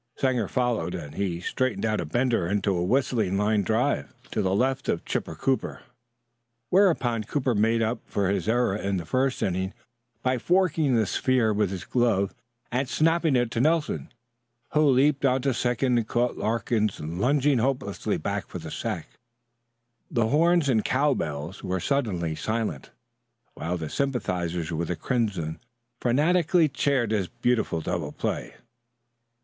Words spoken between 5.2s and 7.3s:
Cooper; whereupon